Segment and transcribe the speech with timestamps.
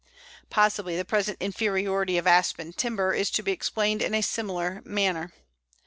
[0.49, 5.31] Possibly the present inferiority of Aspen timber is to be explained in a similar manner.